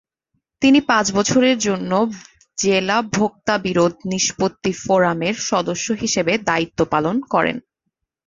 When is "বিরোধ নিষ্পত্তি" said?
3.57-4.71